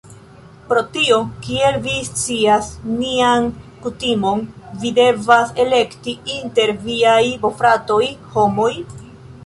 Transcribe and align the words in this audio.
Pro 0.69 0.81
tio, 0.93 1.17
kiel 1.47 1.75
vi 1.83 1.93
scias 2.07 2.71
nian 3.03 3.45
kutimon 3.85 4.43
vi 4.83 4.95
devas 5.01 5.53
elekti 5.67 6.19
inter 6.39 6.73
viaj 6.89 7.25
bofratoj. 7.47 8.05
Homoj? 8.37 8.73